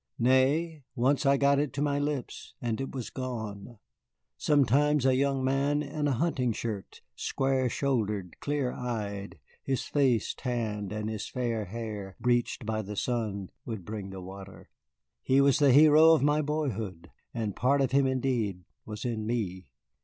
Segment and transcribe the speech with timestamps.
[0.17, 3.77] Nay, once I got it to my lips, and it was gone.
[4.35, 10.91] Sometimes a young man in a hunting shirt, square shouldered, clear eyed, his face tanned
[10.91, 14.69] and his fair hair bleached by the sun, would bring the water.
[15.21, 19.67] He was the hero of my boyhood, and part of him indeed was in me.